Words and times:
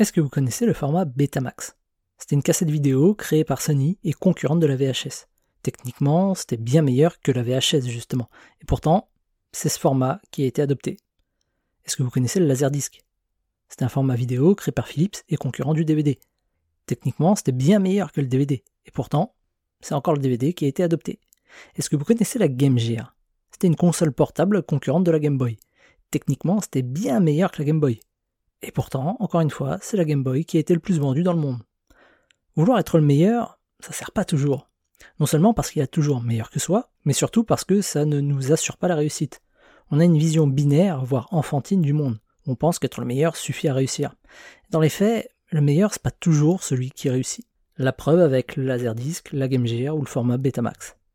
Est-ce 0.00 0.14
que 0.14 0.22
vous 0.22 0.30
connaissez 0.30 0.64
le 0.64 0.72
format 0.72 1.04
Betamax? 1.04 1.76
C'était 2.16 2.34
une 2.34 2.42
cassette 2.42 2.70
vidéo 2.70 3.14
créée 3.14 3.44
par 3.44 3.60
Sony 3.60 3.98
et 4.02 4.14
concurrente 4.14 4.58
de 4.58 4.66
la 4.66 4.74
VHS. 4.74 5.28
Techniquement, 5.62 6.34
c'était 6.34 6.56
bien 6.56 6.80
meilleur 6.80 7.20
que 7.20 7.30
la 7.30 7.42
VHS 7.42 7.86
justement. 7.86 8.30
Et 8.62 8.64
pourtant, 8.64 9.10
c'est 9.52 9.68
ce 9.68 9.78
format 9.78 10.22
qui 10.30 10.42
a 10.42 10.46
été 10.46 10.62
adopté. 10.62 10.96
Est-ce 11.84 11.96
que 11.96 12.02
vous 12.02 12.08
connaissez 12.08 12.40
le 12.40 12.46
Laserdisc? 12.46 13.02
C'est 13.68 13.82
un 13.82 13.90
format 13.90 14.14
vidéo 14.14 14.54
créé 14.54 14.72
par 14.72 14.88
Philips 14.88 15.18
et 15.28 15.36
concurrent 15.36 15.74
du 15.74 15.84
DVD. 15.84 16.18
Techniquement, 16.86 17.36
c'était 17.36 17.52
bien 17.52 17.78
meilleur 17.78 18.10
que 18.10 18.22
le 18.22 18.26
DVD. 18.26 18.64
Et 18.86 18.90
pourtant, 18.90 19.34
c'est 19.82 19.94
encore 19.94 20.14
le 20.14 20.22
DVD 20.22 20.54
qui 20.54 20.64
a 20.64 20.68
été 20.68 20.82
adopté. 20.82 21.20
Est-ce 21.76 21.90
que 21.90 21.96
vous 21.96 22.06
connaissez 22.06 22.38
la 22.38 22.48
Game 22.48 22.78
Gear? 22.78 23.14
C'était 23.50 23.66
une 23.66 23.76
console 23.76 24.12
portable 24.12 24.62
concurrente 24.62 25.04
de 25.04 25.10
la 25.10 25.18
Game 25.18 25.36
Boy. 25.36 25.58
Techniquement, 26.10 26.62
c'était 26.62 26.80
bien 26.80 27.20
meilleur 27.20 27.52
que 27.52 27.58
la 27.58 27.66
Game 27.66 27.80
Boy. 27.80 28.00
Et 28.62 28.72
pourtant, 28.72 29.16
encore 29.20 29.40
une 29.40 29.50
fois, 29.50 29.78
c'est 29.80 29.96
la 29.96 30.04
Game 30.04 30.22
Boy 30.22 30.44
qui 30.44 30.56
a 30.56 30.60
été 30.60 30.74
le 30.74 30.80
plus 30.80 30.98
vendue 30.98 31.22
dans 31.22 31.32
le 31.32 31.40
monde. 31.40 31.62
Vouloir 32.56 32.78
être 32.78 32.98
le 32.98 33.04
meilleur, 33.04 33.58
ça 33.80 33.92
sert 33.92 34.12
pas 34.12 34.24
toujours. 34.24 34.68
Non 35.18 35.26
seulement 35.26 35.54
parce 35.54 35.70
qu'il 35.70 35.80
y 35.80 35.82
a 35.82 35.86
toujours 35.86 36.20
meilleur 36.20 36.50
que 36.50 36.60
soi, 36.60 36.90
mais 37.04 37.12
surtout 37.12 37.44
parce 37.44 37.64
que 37.64 37.80
ça 37.80 38.04
ne 38.04 38.20
nous 38.20 38.52
assure 38.52 38.76
pas 38.76 38.88
la 38.88 38.96
réussite. 38.96 39.40
On 39.90 39.98
a 39.98 40.04
une 40.04 40.18
vision 40.18 40.46
binaire, 40.46 41.04
voire 41.04 41.28
enfantine 41.32 41.80
du 41.80 41.92
monde. 41.92 42.18
On 42.46 42.54
pense 42.54 42.78
qu'être 42.78 43.00
le 43.00 43.06
meilleur 43.06 43.36
suffit 43.36 43.68
à 43.68 43.74
réussir. 43.74 44.14
Dans 44.70 44.80
les 44.80 44.88
faits, 44.88 45.30
le 45.50 45.60
meilleur, 45.60 45.92
c'est 45.92 46.02
pas 46.02 46.10
toujours 46.10 46.62
celui 46.62 46.90
qui 46.90 47.10
réussit. 47.10 47.46
La 47.76 47.92
preuve 47.92 48.20
avec 48.20 48.56
le 48.56 48.64
Laserdisc, 48.64 49.30
la 49.32 49.48
Game 49.48 49.66
Gear 49.66 49.96
ou 49.96 50.00
le 50.00 50.06
format 50.06 50.36
Betamax. 50.36 50.96